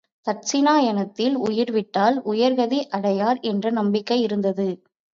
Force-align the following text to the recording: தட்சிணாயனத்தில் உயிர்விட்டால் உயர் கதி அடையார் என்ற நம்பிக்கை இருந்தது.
தட்சிணாயனத்தில் 0.27 1.35
உயிர்விட்டால் 1.41 2.17
உயர் 2.25 2.55
கதி 2.55 2.87
அடையார் 2.89 3.39
என்ற 3.45 3.71
நம்பிக்கை 3.71 4.21
இருந்தது. 4.21 4.69